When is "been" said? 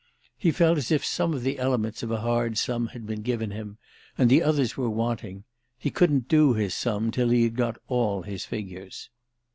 3.05-3.21